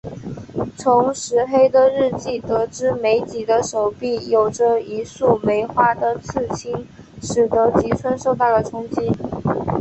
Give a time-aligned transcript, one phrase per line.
[0.77, 6.87] 从石黑的日记得知美几的手臂有着一束梅花的刺青
[7.21, 9.11] 使得吉村受到了冲击。